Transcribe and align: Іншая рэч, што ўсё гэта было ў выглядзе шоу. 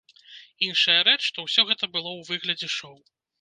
Іншая 0.67 0.95
рэч, 1.09 1.17
што 1.27 1.45
ўсё 1.49 1.61
гэта 1.73 1.91
было 1.93 2.09
ў 2.17 2.21
выглядзе 2.31 2.73
шоу. 2.79 2.97